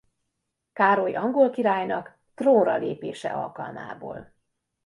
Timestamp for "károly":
0.73-1.15